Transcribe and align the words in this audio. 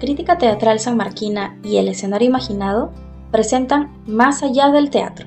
Crítica 0.00 0.38
Teatral 0.38 0.78
San 0.78 0.96
Marquina 0.96 1.58
y 1.64 1.78
El 1.78 1.88
Escenario 1.88 2.28
Imaginado 2.28 2.92
presentan 3.32 3.90
Más 4.06 4.44
allá 4.44 4.70
del 4.70 4.90
teatro, 4.90 5.26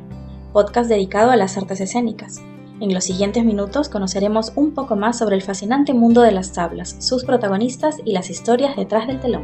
podcast 0.53 0.89
dedicado 0.89 1.31
a 1.31 1.35
las 1.35 1.57
artes 1.57 1.81
escénicas. 1.81 2.41
En 2.79 2.93
los 2.93 3.03
siguientes 3.03 3.43
minutos 3.43 3.89
conoceremos 3.89 4.53
un 4.55 4.73
poco 4.73 4.95
más 4.95 5.17
sobre 5.17 5.35
el 5.35 5.41
fascinante 5.41 5.93
mundo 5.93 6.21
de 6.21 6.31
las 6.31 6.53
tablas, 6.53 6.95
sus 6.99 7.25
protagonistas 7.25 7.97
y 8.05 8.13
las 8.13 8.29
historias 8.29 8.77
detrás 8.77 9.07
del 9.07 9.19
telón. 9.19 9.43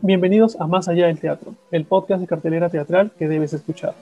Bienvenidos 0.00 0.58
a 0.58 0.66
Más 0.66 0.88
allá 0.88 1.08
del 1.08 1.20
teatro, 1.20 1.54
el 1.70 1.84
podcast 1.84 2.22
de 2.22 2.26
cartelera 2.26 2.70
teatral 2.70 3.12
que 3.18 3.28
debes 3.28 3.52
escuchar. 3.52 3.94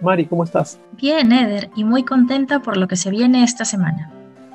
Mari, 0.00 0.26
¿cómo 0.26 0.44
estás? 0.44 0.78
Bien, 0.92 1.32
Eder, 1.32 1.70
y 1.76 1.84
muy 1.84 2.02
contenta 2.02 2.60
por 2.60 2.76
lo 2.76 2.88
que 2.88 2.96
se 2.96 3.10
viene 3.10 3.44
esta 3.44 3.64
semana. 3.64 4.10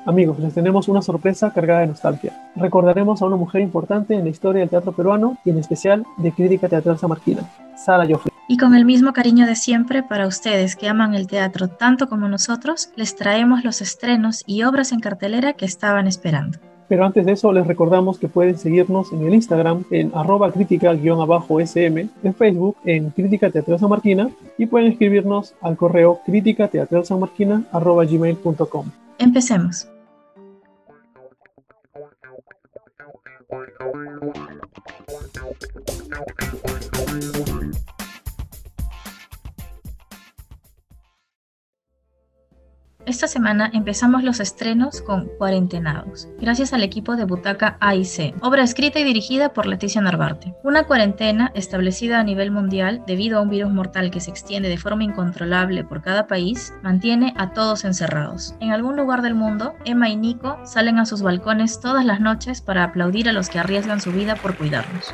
Amigos, 0.06 0.38
les 0.38 0.54
tenemos 0.54 0.88
una 0.88 1.02
sorpresa 1.02 1.52
cargada 1.52 1.80
de 1.80 1.88
nostalgia. 1.88 2.50
Recordaremos 2.56 3.20
a 3.20 3.26
una 3.26 3.36
mujer 3.36 3.60
importante 3.60 4.14
en 4.14 4.24
la 4.24 4.30
historia 4.30 4.60
del 4.60 4.70
teatro 4.70 4.92
peruano 4.92 5.36
y 5.44 5.50
en 5.50 5.58
especial 5.58 6.06
de 6.16 6.32
crítica 6.32 6.68
teatral 6.68 6.98
samarquina, 6.98 7.42
Sara 7.76 8.06
Joffrey. 8.08 8.32
Y 8.48 8.56
con 8.56 8.74
el 8.74 8.84
mismo 8.84 9.12
cariño 9.12 9.46
de 9.46 9.54
siempre 9.54 10.02
para 10.02 10.26
ustedes 10.26 10.74
que 10.74 10.88
aman 10.88 11.14
el 11.14 11.26
teatro 11.26 11.68
tanto 11.68 12.08
como 12.08 12.28
nosotros, 12.28 12.90
les 12.96 13.14
traemos 13.14 13.62
los 13.62 13.80
estrenos 13.80 14.42
y 14.46 14.62
obras 14.64 14.90
en 14.92 15.00
cartelera 15.00 15.52
que 15.52 15.66
estaban 15.66 16.06
esperando. 16.06 16.58
Pero 16.90 17.06
antes 17.06 17.24
de 17.24 17.30
eso 17.30 17.52
les 17.52 17.64
recordamos 17.68 18.18
que 18.18 18.26
pueden 18.26 18.58
seguirnos 18.58 19.12
en 19.12 19.24
el 19.24 19.32
Instagram 19.32 19.84
en 19.92 20.10
arroba 20.12 20.50
crítica-sm, 20.50 22.08
en 22.24 22.34
Facebook 22.34 22.76
en 22.84 23.10
Crítica 23.10 23.48
Teatral 23.48 23.78
San 23.78 23.90
Marquina 23.90 24.28
y 24.58 24.66
pueden 24.66 24.90
escribirnos 24.90 25.54
al 25.60 25.76
correo 25.76 26.18
crítica 26.26 26.66
teatral 26.66 27.04
san 27.04 27.20
arroba 27.70 28.04
gmail.com. 28.04 28.90
Empecemos. 29.18 29.86
Esta 43.10 43.26
semana 43.26 43.68
empezamos 43.74 44.22
los 44.22 44.38
estrenos 44.38 45.02
con 45.02 45.26
Cuarentenados, 45.36 46.28
gracias 46.38 46.72
al 46.72 46.84
equipo 46.84 47.16
de 47.16 47.24
Butaca 47.24 47.76
AIC, 47.80 48.36
obra 48.40 48.62
escrita 48.62 49.00
y 49.00 49.04
dirigida 49.04 49.52
por 49.52 49.66
Leticia 49.66 50.00
Narvarte. 50.00 50.54
Una 50.62 50.84
cuarentena 50.84 51.50
establecida 51.56 52.20
a 52.20 52.22
nivel 52.22 52.52
mundial 52.52 53.02
debido 53.08 53.38
a 53.38 53.42
un 53.42 53.50
virus 53.50 53.72
mortal 53.72 54.12
que 54.12 54.20
se 54.20 54.30
extiende 54.30 54.68
de 54.68 54.78
forma 54.78 55.02
incontrolable 55.02 55.82
por 55.82 56.02
cada 56.02 56.28
país, 56.28 56.72
mantiene 56.84 57.34
a 57.36 57.52
todos 57.52 57.84
encerrados. 57.84 58.54
En 58.60 58.70
algún 58.70 58.94
lugar 58.96 59.22
del 59.22 59.34
mundo, 59.34 59.74
Emma 59.84 60.08
y 60.08 60.14
Nico 60.14 60.60
salen 60.64 61.00
a 61.00 61.04
sus 61.04 61.20
balcones 61.20 61.80
todas 61.80 62.04
las 62.04 62.20
noches 62.20 62.60
para 62.60 62.84
aplaudir 62.84 63.28
a 63.28 63.32
los 63.32 63.48
que 63.48 63.58
arriesgan 63.58 64.00
su 64.00 64.12
vida 64.12 64.36
por 64.36 64.56
cuidarnos. 64.56 65.12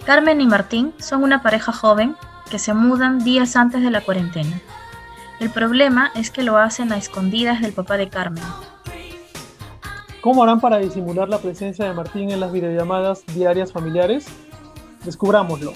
Carmen 0.09 0.41
y 0.41 0.47
Martín 0.47 0.91
son 0.97 1.21
una 1.21 1.43
pareja 1.43 1.71
joven 1.71 2.15
que 2.49 2.57
se 2.57 2.73
mudan 2.73 3.23
días 3.23 3.55
antes 3.55 3.83
de 3.83 3.91
la 3.91 4.01
cuarentena. 4.01 4.59
El 5.39 5.51
problema 5.51 6.09
es 6.15 6.31
que 6.31 6.41
lo 6.41 6.57
hacen 6.57 6.91
a 6.91 6.97
escondidas 6.97 7.61
del 7.61 7.73
papá 7.73 7.95
de 7.95 8.09
Carmen. 8.09 8.43
¿Cómo 10.21 10.41
harán 10.41 10.61
para 10.61 10.79
disimular 10.79 11.29
la 11.29 11.37
presencia 11.37 11.85
de 11.85 11.93
Martín 11.93 12.31
en 12.31 12.39
las 12.39 12.51
videollamadas 12.51 13.23
diarias 13.35 13.71
familiares? 13.71 14.25
Descubrámoslo. 15.05 15.73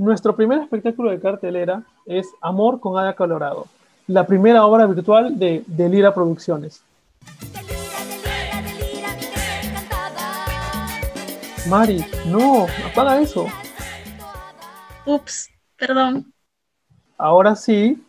Nuestro 0.00 0.34
primer 0.34 0.60
espectáculo 0.60 1.10
de 1.10 1.20
cartelera 1.20 1.82
es 2.06 2.26
Amor 2.40 2.80
con 2.80 2.96
Ada 2.96 3.12
Colorado, 3.12 3.66
la 4.06 4.24
primera 4.24 4.64
obra 4.64 4.86
virtual 4.86 5.38
de 5.38 5.62
Delira 5.66 6.14
Producciones. 6.14 6.82
Mari, 11.68 12.02
no, 12.28 12.66
apaga 12.90 13.20
eso. 13.20 13.44
Ups, 15.04 15.50
perdón. 15.76 16.32
Ahora 17.18 17.54
sí, 17.54 18.02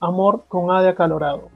Amor 0.00 0.46
con 0.48 0.72
Ada 0.72 0.96
Colorado. 0.96 1.48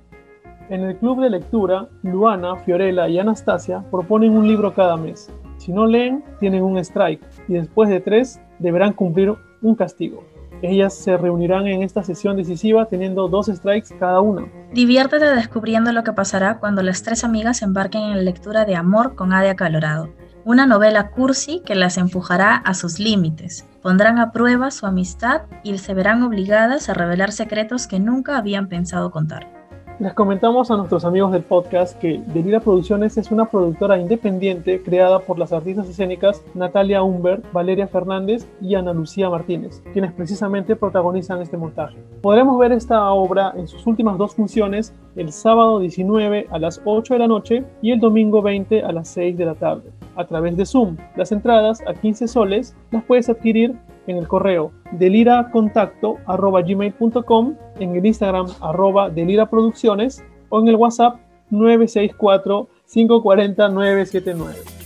En 0.68 0.84
el 0.84 0.96
club 0.98 1.20
de 1.20 1.30
lectura, 1.30 1.88
Luana, 2.04 2.54
Fiorella 2.58 3.08
y 3.08 3.18
Anastasia 3.18 3.82
proponen 3.90 4.36
un 4.36 4.46
libro 4.46 4.72
cada 4.72 4.96
mes. 4.96 5.28
Si 5.56 5.72
no 5.72 5.84
leen, 5.84 6.22
tienen 6.38 6.62
un 6.62 6.78
strike 6.78 7.24
y 7.48 7.54
después 7.54 7.88
de 7.88 7.98
tres 7.98 8.40
deberán 8.60 8.92
cumplir 8.92 9.34
un 9.62 9.74
castigo. 9.74 10.24
Ellas 10.62 10.94
se 10.94 11.16
reunirán 11.16 11.66
en 11.66 11.82
esta 11.82 12.02
sesión 12.02 12.36
decisiva 12.36 12.86
teniendo 12.86 13.28
dos 13.28 13.46
strikes 13.46 13.94
cada 13.98 14.20
una. 14.20 14.46
Diviértete 14.72 15.26
descubriendo 15.26 15.92
lo 15.92 16.02
que 16.02 16.12
pasará 16.12 16.58
cuando 16.58 16.82
las 16.82 17.02
tres 17.02 17.22
amigas 17.22 17.62
embarquen 17.62 18.02
en 18.02 18.16
la 18.16 18.22
lectura 18.22 18.64
de 18.64 18.74
Amor 18.74 19.14
con 19.14 19.32
Ade 19.32 19.50
Acalorado, 19.50 20.10
una 20.44 20.66
novela 20.66 21.10
cursi 21.10 21.62
que 21.64 21.74
las 21.74 21.96
empujará 21.96 22.56
a 22.56 22.74
sus 22.74 22.98
límites. 22.98 23.66
Pondrán 23.82 24.18
a 24.18 24.32
prueba 24.32 24.70
su 24.70 24.86
amistad 24.86 25.42
y 25.62 25.78
se 25.78 25.94
verán 25.94 26.22
obligadas 26.22 26.88
a 26.88 26.94
revelar 26.94 27.30
secretos 27.30 27.86
que 27.86 28.00
nunca 28.00 28.36
habían 28.36 28.68
pensado 28.68 29.10
contar. 29.10 29.57
Les 30.00 30.14
comentamos 30.14 30.70
a 30.70 30.76
nuestros 30.76 31.04
amigos 31.04 31.32
del 31.32 31.42
podcast 31.42 31.98
que 31.98 32.22
Delira 32.28 32.60
Producciones 32.60 33.18
es 33.18 33.32
una 33.32 33.46
productora 33.46 33.98
independiente 33.98 34.80
creada 34.80 35.18
por 35.18 35.40
las 35.40 35.52
artistas 35.52 35.88
escénicas 35.88 36.44
Natalia 36.54 37.02
Humbert, 37.02 37.44
Valeria 37.52 37.88
Fernández 37.88 38.46
y 38.60 38.76
Ana 38.76 38.92
Lucía 38.92 39.28
Martínez, 39.28 39.82
quienes 39.92 40.12
precisamente 40.12 40.76
protagonizan 40.76 41.42
este 41.42 41.56
montaje. 41.56 41.96
Podremos 42.22 42.56
ver 42.60 42.70
esta 42.70 43.10
obra 43.10 43.52
en 43.56 43.66
sus 43.66 43.84
últimas 43.88 44.16
dos 44.18 44.36
funciones 44.36 44.94
el 45.16 45.32
sábado 45.32 45.80
19 45.80 46.46
a 46.48 46.58
las 46.60 46.80
8 46.84 47.14
de 47.14 47.18
la 47.18 47.26
noche 47.26 47.64
y 47.82 47.90
el 47.90 47.98
domingo 47.98 48.40
20 48.40 48.84
a 48.84 48.92
las 48.92 49.08
6 49.08 49.36
de 49.36 49.46
la 49.46 49.56
tarde, 49.56 49.90
a 50.14 50.24
través 50.24 50.56
de 50.56 50.64
Zoom. 50.64 50.96
Las 51.16 51.32
entradas 51.32 51.82
a 51.88 51.94
15 51.94 52.28
soles 52.28 52.76
las 52.92 53.02
puedes 53.02 53.28
adquirir 53.28 53.74
en 54.08 54.16
el 54.16 54.26
correo 54.26 54.72
deliracontacto.gmail.com, 54.92 57.56
en 57.78 57.94
el 57.94 58.04
Instagram 58.04 58.48
arroba 58.60 59.10
deliraproducciones 59.10 60.24
o 60.48 60.58
en 60.60 60.68
el 60.68 60.76
WhatsApp 60.76 61.20
964 61.50 62.68
540 62.92 63.68
979. 63.68 64.78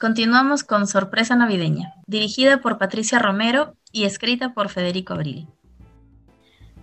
Continuamos 0.00 0.62
con 0.62 0.86
Sorpresa 0.86 1.34
Navideña, 1.34 1.94
dirigida 2.06 2.60
por 2.60 2.78
Patricia 2.78 3.18
Romero 3.18 3.74
y 3.90 4.04
escrita 4.04 4.54
por 4.54 4.68
Federico 4.68 5.14
Abril. 5.14 5.48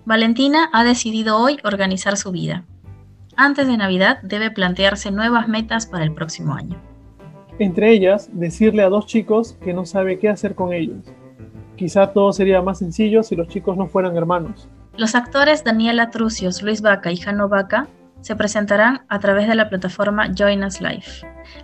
Valentina 0.04 0.70
ha 0.74 0.84
decidido 0.84 1.38
hoy 1.38 1.58
organizar 1.64 2.18
su 2.18 2.32
vida. 2.32 2.66
Antes 3.38 3.68
de 3.68 3.76
Navidad 3.76 4.20
debe 4.22 4.50
plantearse 4.50 5.12
nuevas 5.12 5.50
metas 5.50 5.86
para 5.88 6.06
el 6.06 6.14
próximo 6.14 6.56
año. 6.56 6.82
Entre 7.60 7.92
ellas, 7.92 8.30
decirle 8.32 8.84
a 8.84 8.90
dos 8.90 9.08
chicos 9.08 9.58
que 9.62 9.74
no 9.74 9.86
sabe 9.86 10.20
qué 10.20 10.30
hacer 10.30 10.56
con 10.56 10.72
ellos. 10.72 11.06
Quizá 11.76 12.14
todo 12.14 12.32
sería 12.32 12.62
más 12.62 12.80
sencillo 12.80 13.24
si 13.24 13.36
los 13.36 13.50
chicos 13.50 13.76
no 13.76 13.88
fueran 13.88 14.16
hermanos. 14.16 14.70
Los 14.96 15.16
actores 15.16 15.66
Daniela 15.66 16.10
Trucios, 16.10 16.62
Luis 16.62 16.82
Vaca 16.82 17.12
y 17.12 17.18
Jano 17.18 17.50
Vaca 17.50 17.88
se 18.22 18.38
presentarán 18.38 19.06
a 19.10 19.20
través 19.20 19.48
de 19.50 19.56
la 19.56 19.68
plataforma 19.68 20.32
Join 20.38 20.64
Us 20.64 20.80
Live. 20.80 21.06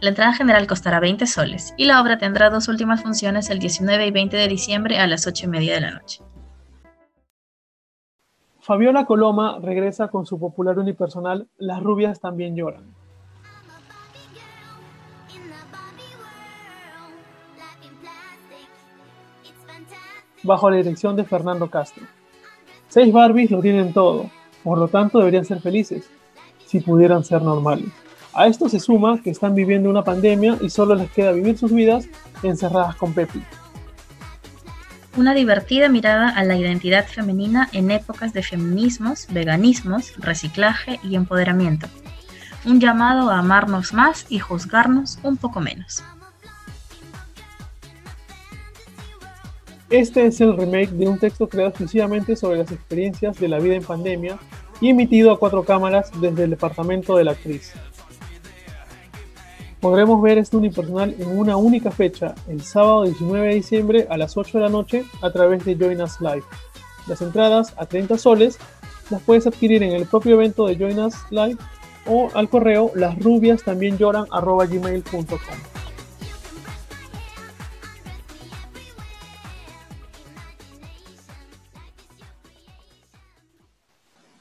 La 0.02 0.10
entrada 0.10 0.34
general 0.34 0.68
costará 0.68 1.00
20 1.00 1.26
soles 1.26 1.74
y 1.78 1.86
la 1.86 2.02
obra 2.02 2.18
tendrá 2.18 2.50
dos 2.50 2.68
últimas 2.68 3.02
funciones 3.02 3.50
el 3.50 3.60
19 3.60 4.08
y 4.08 4.12
20 4.12 4.36
de 4.36 4.48
diciembre 4.50 5.00
a 5.00 5.08
las 5.08 5.26
8 5.26 5.46
y 5.46 5.50
media 5.50 5.76
de 5.76 5.82
la 5.82 5.92
noche. 5.92 6.22
Fabiola 8.62 9.06
Coloma 9.06 9.58
regresa 9.60 10.10
con 10.10 10.28
su 10.28 10.40
popular 10.40 10.78
unipersonal 10.78 11.48
Las 11.58 11.82
rubias 11.82 12.20
también 12.20 12.56
lloran. 12.56 12.94
Bajo 20.44 20.70
la 20.70 20.78
dirección 20.78 21.16
de 21.16 21.24
Fernando 21.24 21.72
Castro. 21.72 22.06
Seis 22.88 23.12
Barbies 23.12 23.50
lo 23.50 23.62
tienen 23.62 23.94
todo, 23.94 24.30
por 24.64 24.78
lo 24.78 24.88
tanto 24.88 25.18
deberían 25.18 25.46
ser 25.46 25.60
felices, 25.60 26.08
si 26.66 26.82
pudieran 26.82 27.24
ser 27.24 27.42
normales. 27.42 27.90
A 28.34 28.46
esto 28.46 28.70
se 28.70 28.80
suma 28.80 29.22
que 29.24 29.32
están 29.32 29.56
viviendo 29.56 29.90
una 29.90 30.04
pandemia 30.04 30.58
y 30.62 30.70
solo 30.70 30.94
les 30.94 31.10
queda 31.12 31.32
vivir 31.32 31.58
sus 31.58 31.74
vidas 31.74 32.08
encerradas 32.44 32.96
con 32.96 33.14
Pepi. 33.14 33.42
Una 35.18 35.34
divertida 35.34 35.90
mirada 35.90 36.30
a 36.30 36.46
la 36.46 36.56
identidad 36.56 37.06
femenina 37.06 37.68
en 37.74 37.92
épocas 37.92 38.32
de 38.32 38.44
feminismos, 38.44 39.28
veganismos, 39.30 40.14
reciclaje 40.18 41.02
y 41.04 41.16
empoderamiento. 41.16 41.88
Un 42.64 42.80
llamado 42.80 43.30
a 43.30 43.40
amarnos 43.40 43.92
más 43.92 44.26
y 44.30 44.40
juzgarnos 44.40 45.20
un 45.24 45.36
poco 45.36 45.60
menos. 45.60 46.02
Este 49.90 50.28
es 50.28 50.40
el 50.40 50.56
remake 50.56 50.92
de 50.92 51.10
un 51.10 51.20
texto 51.20 51.50
creado 51.50 51.72
exclusivamente 51.72 52.38
sobre 52.38 52.60
las 52.60 52.72
experiencias 52.72 53.38
de 53.38 53.50
la 53.50 53.60
vida 53.60 53.76
en 53.76 53.84
pandemia 53.84 54.38
y 54.80 54.90
emitido 54.90 55.34
a 55.34 55.40
cuatro 55.40 55.66
cámaras 55.66 56.10
desde 56.22 56.46
el 56.46 56.52
departamento 56.52 57.18
de 57.18 57.26
la 57.26 57.32
actriz. 57.32 57.74
Podremos 59.82 60.22
ver 60.22 60.38
este 60.38 60.58
unipersonal 60.58 61.16
en 61.18 61.40
una 61.40 61.58
única 61.58 61.90
fecha, 61.90 62.36
el 62.48 62.62
sábado 62.62 63.04
19 63.06 63.48
de 63.48 63.56
diciembre 63.56 64.08
a 64.12 64.16
las 64.16 64.38
8 64.38 64.60
de 64.60 64.64
la 64.64 64.70
noche 64.70 65.06
a 65.24 65.32
través 65.32 65.66
de 65.66 65.76
Join 65.76 66.00
Us 66.04 66.22
Live. 66.22 66.44
Las 67.08 67.20
entradas 67.24 67.74
a 67.78 67.88
30 67.88 68.20
soles 68.20 68.60
las 69.10 69.24
puedes 69.24 69.48
adquirir 69.48 69.82
en 69.82 69.94
el 69.94 70.06
propio 70.06 70.36
evento 70.36 70.68
de 70.68 70.76
Join 70.78 71.00
Us 71.00 71.16
Live 71.32 71.58
o 72.06 72.30
al 72.36 72.48
correo 72.48 72.92
lasrubias 72.94 73.64
también 73.64 73.98
lloran 73.98 74.26
gmail.com. 74.30 75.38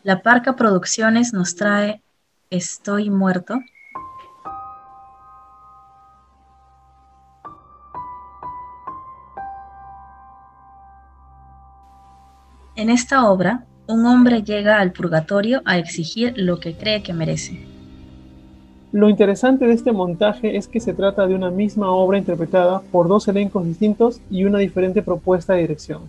La 0.03 0.21
Parca 0.21 0.55
Producciones 0.55 1.33
nos 1.33 1.57
trae 1.57 2.03
Estoy 2.51 3.09
muerto, 3.09 3.59
En 12.81 12.89
esta 12.89 13.31
obra, 13.31 13.67
un 13.89 14.07
hombre 14.07 14.43
llega 14.43 14.81
al 14.81 14.93
purgatorio 14.93 15.61
a 15.67 15.77
exigir 15.77 16.33
lo 16.39 16.61
que 16.61 16.73
cree 16.73 17.03
que 17.03 17.13
merece. 17.13 17.61
Lo 18.91 19.11
interesante 19.11 19.67
de 19.67 19.75
este 19.75 19.93
montaje 19.93 20.57
es 20.57 20.67
que 20.67 20.81
se 20.81 20.95
trata 20.95 21.27
de 21.27 21.35
una 21.35 21.51
misma 21.51 21.91
obra 21.91 22.17
interpretada 22.17 22.81
por 22.91 23.07
dos 23.07 23.29
elencos 23.29 23.67
distintos 23.67 24.23
y 24.31 24.45
una 24.45 24.61
diferente 24.61 25.03
propuesta 25.03 25.53
de 25.53 25.61
dirección. 25.61 26.05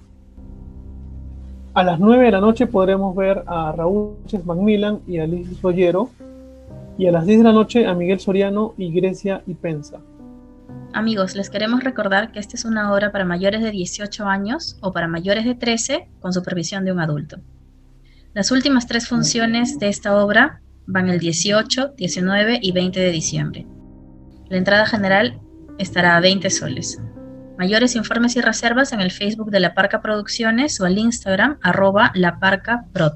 A 1.73 1.83
las 1.83 1.99
9 1.99 2.23
de 2.23 2.31
la 2.31 2.39
noche 2.39 2.67
podremos 2.67 3.17
ver 3.17 3.43
a 3.47 3.73
Raúl 3.73 4.13
Macmillan 4.45 4.99
y 5.05 5.19
a 5.19 5.27
Liz 5.27 5.61
Rollero, 5.61 6.09
y 6.97 7.05
a 7.05 7.11
las 7.11 7.25
10 7.25 7.39
de 7.39 7.43
la 7.43 7.51
noche 7.51 7.85
a 7.85 7.93
Miguel 7.95 8.21
Soriano 8.21 8.75
y 8.77 8.93
Grecia 8.93 9.41
y 9.45 9.55
Pensa. 9.55 9.99
Amigos, 10.93 11.35
les 11.35 11.49
queremos 11.49 11.83
recordar 11.83 12.31
que 12.31 12.39
esta 12.39 12.55
es 12.55 12.65
una 12.65 12.91
obra 12.93 13.11
para 13.11 13.23
mayores 13.23 13.61
de 13.61 13.71
18 13.71 14.27
años 14.27 14.77
o 14.81 14.91
para 14.91 15.07
mayores 15.07 15.45
de 15.45 15.55
13 15.55 16.09
con 16.19 16.33
supervisión 16.33 16.83
de 16.83 16.91
un 16.91 16.99
adulto. 16.99 17.39
Las 18.33 18.51
últimas 18.51 18.87
tres 18.87 19.07
funciones 19.07 19.79
de 19.79 19.87
esta 19.87 20.15
obra 20.15 20.61
van 20.85 21.09
el 21.09 21.19
18, 21.19 21.93
19 21.97 22.59
y 22.61 22.71
20 22.71 22.99
de 22.99 23.11
diciembre. 23.11 23.67
La 24.49 24.57
entrada 24.57 24.85
general 24.85 25.39
estará 25.77 26.17
a 26.17 26.19
20 26.19 26.49
soles. 26.49 27.01
Mayores 27.57 27.95
informes 27.95 28.35
y 28.35 28.41
reservas 28.41 28.91
en 28.91 29.01
el 29.01 29.11
Facebook 29.11 29.51
de 29.51 29.59
La 29.59 29.73
Parca 29.73 30.01
Producciones 30.01 30.79
o 30.81 30.85
al 30.85 30.97
Instagram 30.97 31.57
arroba 31.61 32.11
laparcaprod. 32.15 33.13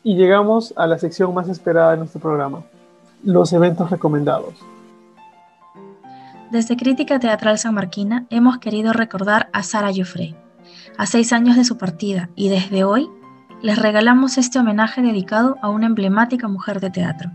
Y 0.03 0.17
llegamos 0.17 0.75
a 0.77 0.87
la 0.87 0.99
sección 0.99 1.33
más 1.35 1.49
esperada 1.49 1.93
de 1.93 1.99
nuestro 1.99 2.21
programa, 2.21 2.63
los 3.23 3.53
eventos 3.53 3.91
recomendados. 3.91 4.55
Desde 6.51 6.77
Crítica 6.77 7.21
Teatral 7.21 7.59
San 7.59 7.75
Marquina 7.75 8.27
hemos 8.29 8.59
querido 8.59 8.93
recordar 8.93 9.49
a 9.53 9.63
Sara 9.63 9.91
Joffre, 9.95 10.35
a 10.99 11.07
seis 11.07 11.33
años 11.33 11.57
de 11.57 11.65
su 11.65 11.79
partida, 11.79 12.29
y 12.35 12.49
desde 12.49 12.85
hoy 12.85 13.09
les 13.63 13.79
regalamos 13.79 14.37
este 14.37 14.59
homenaje 14.59 15.01
dedicado 15.01 15.57
a 15.63 15.69
una 15.69 15.87
emblemática 15.87 16.49
mujer 16.49 16.81
de 16.81 16.91
teatro. 16.91 17.31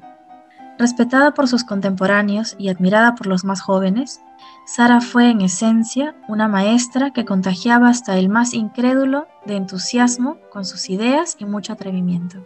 Respetada 0.77 1.33
por 1.33 1.47
sus 1.47 1.63
contemporáneos 1.63 2.55
y 2.59 2.67
admirada 2.67 3.15
por 3.15 3.27
los 3.27 3.45
más 3.45 3.61
jóvenes, 3.61 4.21
Sara 4.65 4.99
fue 4.99 5.29
en 5.29 5.39
esencia 5.39 6.15
una 6.27 6.49
maestra 6.49 7.11
que 7.11 7.23
contagiaba 7.23 7.87
hasta 7.87 8.17
el 8.17 8.27
más 8.27 8.53
incrédulo 8.53 9.25
de 9.45 9.55
entusiasmo 9.55 10.37
con 10.51 10.65
sus 10.65 10.89
ideas 10.89 11.37
y 11.39 11.45
mucho 11.45 11.71
atrevimiento. 11.71 12.45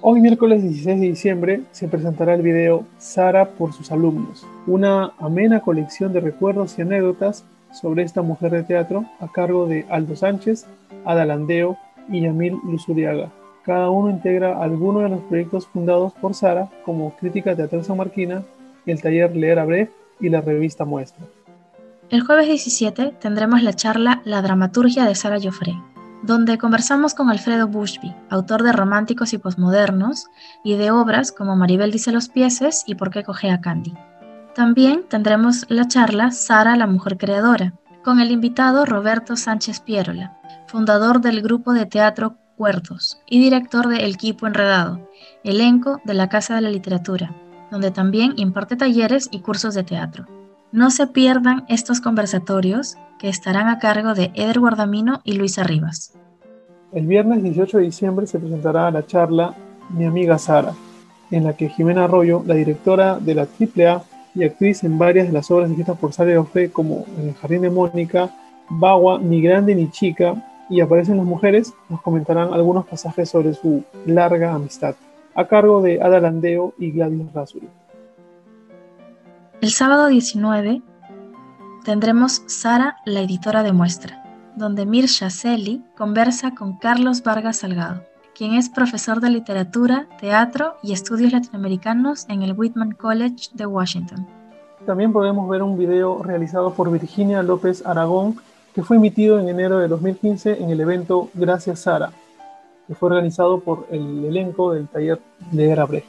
Hoy 0.00 0.20
miércoles 0.20 0.62
16 0.62 1.00
de 1.00 1.06
diciembre 1.06 1.62
se 1.70 1.86
presentará 1.86 2.34
el 2.34 2.42
video 2.42 2.84
Sara 2.98 3.50
por 3.50 3.72
sus 3.72 3.92
alumnos, 3.92 4.44
una 4.66 5.12
amena 5.18 5.60
colección 5.60 6.12
de 6.12 6.20
recuerdos 6.20 6.76
y 6.78 6.82
anécdotas 6.82 7.44
sobre 7.72 8.02
esta 8.02 8.22
mujer 8.22 8.50
de 8.50 8.64
teatro 8.64 9.04
a 9.20 9.30
cargo 9.30 9.66
de 9.66 9.86
Aldo 9.88 10.16
Sánchez, 10.16 10.66
Ada 11.04 11.24
Landeo 11.24 11.78
y 12.08 12.22
Yamil 12.22 12.58
Luzuriaga. 12.64 13.30
Cada 13.64 13.88
uno 13.88 14.10
integra 14.10 14.62
alguno 14.62 15.00
de 15.00 15.08
los 15.08 15.20
proyectos 15.22 15.66
fundados 15.66 16.12
por 16.14 16.34
Sara 16.34 16.68
como 16.84 17.16
Crítica 17.16 17.56
Teatral 17.56 17.84
Marquina, 17.96 18.42
el 18.84 19.00
taller 19.00 19.34
Leer 19.34 19.58
a 19.58 19.64
Brecht 19.64 19.92
y 20.20 20.28
la 20.28 20.42
revista 20.42 20.84
Muestra. 20.84 21.24
El 22.10 22.20
jueves 22.20 22.46
17 22.46 23.14
tendremos 23.18 23.62
la 23.62 23.72
charla 23.72 24.20
La 24.24 24.42
dramaturgia 24.42 25.06
de 25.06 25.14
Sara 25.14 25.38
Joffre, 25.42 25.74
donde 26.22 26.58
conversamos 26.58 27.14
con 27.14 27.30
Alfredo 27.30 27.66
Bushby, 27.66 28.14
autor 28.28 28.62
de 28.62 28.72
Románticos 28.72 29.32
y 29.32 29.38
Posmodernos 29.38 30.26
y 30.62 30.76
de 30.76 30.90
obras 30.90 31.32
como 31.32 31.56
Maribel 31.56 31.90
dice 31.90 32.12
los 32.12 32.28
pieses 32.28 32.84
y 32.86 32.96
Por 32.96 33.10
qué 33.10 33.24
coge 33.24 33.50
a 33.50 33.62
Candy. 33.62 33.94
También 34.54 35.04
tendremos 35.08 35.64
la 35.70 35.88
charla 35.88 36.30
Sara 36.32 36.76
la 36.76 36.86
mujer 36.86 37.16
creadora, 37.16 37.72
con 38.04 38.20
el 38.20 38.30
invitado 38.30 38.84
Roberto 38.84 39.36
Sánchez 39.36 39.80
Pierola, 39.80 40.38
fundador 40.66 41.22
del 41.22 41.40
grupo 41.40 41.72
de 41.72 41.86
teatro 41.86 42.36
Cuerdos 42.56 43.20
y 43.28 43.40
director 43.40 43.88
de 43.88 44.04
El 44.04 44.16
Quipo 44.16 44.46
Enredado, 44.46 45.08
elenco 45.42 46.00
de 46.04 46.14
la 46.14 46.28
Casa 46.28 46.54
de 46.54 46.60
la 46.60 46.70
Literatura, 46.70 47.34
donde 47.70 47.90
también 47.90 48.34
imparte 48.36 48.76
talleres 48.76 49.28
y 49.32 49.40
cursos 49.40 49.74
de 49.74 49.82
teatro. 49.82 50.26
No 50.70 50.90
se 50.90 51.08
pierdan 51.08 51.64
estos 51.68 52.00
conversatorios 52.00 52.96
que 53.18 53.28
estarán 53.28 53.68
a 53.68 53.78
cargo 53.78 54.14
de 54.14 54.30
Eder 54.34 54.60
Guardamino 54.60 55.20
y 55.24 55.32
Luisa 55.32 55.64
Rivas. 55.64 56.14
El 56.92 57.06
viernes 57.06 57.42
18 57.42 57.78
de 57.78 57.84
diciembre 57.84 58.26
se 58.26 58.38
presentará 58.38 58.90
la 58.90 59.04
charla 59.04 59.54
Mi 59.90 60.04
amiga 60.04 60.38
Sara, 60.38 60.74
en 61.32 61.44
la 61.44 61.56
que 61.56 61.68
Jimena 61.68 62.04
Arroyo, 62.04 62.44
la 62.46 62.54
directora 62.54 63.18
de 63.18 63.34
la 63.34 63.42
AAA 63.42 64.04
y 64.36 64.44
actriz 64.44 64.84
en 64.84 64.96
varias 64.96 65.26
de 65.26 65.32
las 65.32 65.50
obras 65.50 65.70
escritas 65.70 65.98
por 65.98 66.12
Sara 66.12 66.40
Ofre 66.40 66.70
como 66.70 67.04
En 67.18 67.28
el 67.28 67.34
Jardín 67.34 67.62
de 67.62 67.70
Mónica, 67.70 68.30
Bagua, 68.68 69.18
Ni 69.18 69.42
Grande 69.42 69.74
ni 69.74 69.90
Chica 69.90 70.34
y 70.68 70.80
Aparecen 70.80 71.16
las 71.16 71.26
Mujeres, 71.26 71.74
nos 71.88 72.00
comentarán 72.02 72.52
algunos 72.52 72.86
pasajes 72.86 73.28
sobre 73.28 73.54
su 73.54 73.84
larga 74.06 74.54
amistad 74.54 74.94
a 75.34 75.46
cargo 75.46 75.82
de 75.82 76.00
Ada 76.00 76.20
Landeo 76.20 76.74
y 76.78 76.92
Gladys 76.92 77.32
Rasuri. 77.32 77.68
El 79.60 79.70
sábado 79.70 80.06
19 80.08 80.82
tendremos 81.84 82.42
Sara, 82.46 82.96
la 83.04 83.20
editora 83.20 83.62
de 83.62 83.72
muestra, 83.72 84.22
donde 84.56 84.86
Mirsha 84.86 85.30
Celi 85.30 85.82
conversa 85.96 86.54
con 86.54 86.78
Carlos 86.78 87.22
Vargas 87.22 87.58
Salgado, 87.58 88.02
quien 88.34 88.54
es 88.54 88.68
profesor 88.68 89.20
de 89.20 89.30
literatura, 89.30 90.06
teatro 90.20 90.74
y 90.82 90.92
estudios 90.92 91.32
latinoamericanos 91.32 92.26
en 92.28 92.42
el 92.42 92.52
Whitman 92.52 92.92
College 92.92 93.50
de 93.54 93.66
Washington. 93.66 94.26
También 94.86 95.12
podemos 95.12 95.48
ver 95.48 95.62
un 95.62 95.78
video 95.78 96.22
realizado 96.22 96.74
por 96.74 96.90
Virginia 96.92 97.42
López 97.42 97.84
Aragón 97.86 98.36
que 98.74 98.82
fue 98.82 98.96
emitido 98.96 99.38
en 99.38 99.48
enero 99.48 99.78
de 99.78 99.88
2015 99.88 100.62
en 100.62 100.70
el 100.70 100.80
evento 100.80 101.30
Gracias 101.34 101.80
Sara, 101.80 102.10
que 102.86 102.94
fue 102.94 103.08
organizado 103.08 103.60
por 103.60 103.86
el 103.90 104.24
elenco 104.24 104.72
del 104.72 104.88
taller 104.88 105.20
de 105.52 105.74
Brecht. 105.84 106.08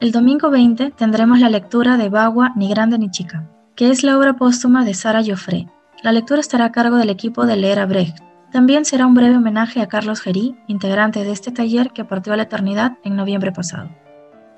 El 0.00 0.12
domingo 0.12 0.50
20 0.50 0.90
tendremos 0.92 1.38
la 1.38 1.50
lectura 1.50 1.96
de 1.96 2.08
Bagua 2.08 2.52
Ni 2.56 2.68
Grande 2.70 2.98
ni 2.98 3.10
Chica, 3.10 3.44
que 3.76 3.90
es 3.90 4.02
la 4.02 4.18
obra 4.18 4.34
póstuma 4.34 4.84
de 4.84 4.94
Sara 4.94 5.22
Joffre. 5.24 5.68
La 6.02 6.10
lectura 6.10 6.40
estará 6.40 6.64
a 6.64 6.72
cargo 6.72 6.96
del 6.96 7.10
equipo 7.10 7.46
de 7.46 7.56
Leer 7.56 7.78
a 7.78 7.86
Brecht. 7.86 8.18
También 8.50 8.84
será 8.84 9.06
un 9.06 9.14
breve 9.14 9.36
homenaje 9.36 9.80
a 9.80 9.88
Carlos 9.88 10.20
Gerí, 10.20 10.56
integrante 10.66 11.22
de 11.22 11.32
este 11.32 11.52
taller 11.52 11.90
que 11.90 12.04
partió 12.04 12.32
a 12.32 12.36
la 12.36 12.42
eternidad 12.44 12.98
en 13.04 13.14
noviembre 13.14 13.52
pasado. 13.52 13.88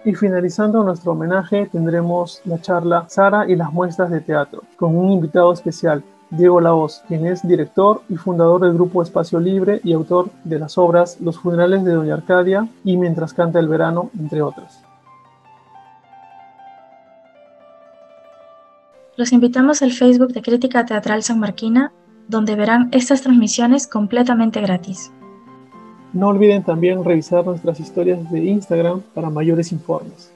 Y 0.04 0.14
finalizando 0.14 0.82
nuestro 0.84 1.12
homenaje 1.12 1.66
tendremos 1.70 2.40
la 2.44 2.60
charla 2.60 3.04
Sara 3.08 3.48
y 3.48 3.56
las 3.56 3.72
muestras 3.72 4.10
de 4.10 4.20
teatro, 4.20 4.62
con 4.76 4.96
un 4.96 5.12
invitado 5.12 5.52
especial, 5.52 6.02
Diego 6.36 6.60
Laos, 6.60 7.02
quien 7.06 7.26
es 7.26 7.46
director 7.46 8.02
y 8.08 8.16
fundador 8.16 8.60
del 8.62 8.74
grupo 8.74 9.02
Espacio 9.02 9.38
Libre 9.38 9.80
y 9.84 9.92
autor 9.92 10.30
de 10.44 10.58
las 10.58 10.76
obras 10.78 11.18
Los 11.20 11.38
funerales 11.38 11.84
de 11.84 11.92
Doña 11.92 12.14
Arcadia 12.14 12.68
y 12.84 12.96
Mientras 12.96 13.32
canta 13.32 13.60
el 13.60 13.68
verano, 13.68 14.10
entre 14.18 14.42
otras. 14.42 14.82
Los 19.16 19.32
invitamos 19.32 19.80
al 19.82 19.92
Facebook 19.92 20.32
de 20.32 20.42
Crítica 20.42 20.84
Teatral 20.84 21.22
San 21.22 21.38
Marquina, 21.38 21.92
donde 22.26 22.56
verán 22.56 22.88
estas 22.90 23.22
transmisiones 23.22 23.86
completamente 23.86 24.60
gratis. 24.60 25.12
No 26.12 26.28
olviden 26.28 26.64
también 26.64 27.04
revisar 27.04 27.44
nuestras 27.44 27.78
historias 27.78 28.28
de 28.30 28.44
Instagram 28.44 29.02
para 29.14 29.30
mayores 29.30 29.70
informes. 29.70 30.32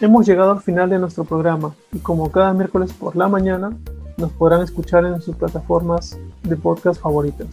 Hemos 0.00 0.26
llegado 0.26 0.52
al 0.52 0.60
final 0.60 0.90
de 0.90 0.98
nuestro 0.98 1.24
programa 1.24 1.74
y 1.92 1.98
como 1.98 2.30
cada 2.30 2.52
miércoles 2.52 2.92
por 2.92 3.16
la 3.16 3.28
mañana 3.28 3.76
nos 4.16 4.32
podrán 4.32 4.62
escuchar 4.62 5.04
en 5.04 5.20
sus 5.22 5.36
plataformas 5.36 6.18
de 6.42 6.56
podcast 6.56 7.00
favoritas. 7.00 7.48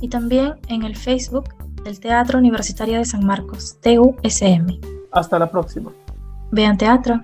Y 0.00 0.08
también 0.08 0.54
en 0.68 0.82
el 0.82 0.96
Facebook 0.96 1.44
del 1.84 1.98
Teatro 2.00 2.38
Universitario 2.38 2.98
de 2.98 3.04
San 3.04 3.24
Marcos, 3.24 3.78
TUSM. 3.80 4.80
Hasta 5.12 5.38
la 5.38 5.50
próxima. 5.50 5.90
Vean 6.50 6.76
teatro. 6.76 7.22